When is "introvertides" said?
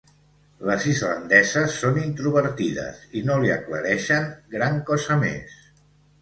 2.03-3.03